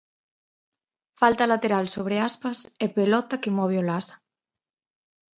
[1.21, 4.15] Falta lateral sobre Aspas e pelota que move Olaza.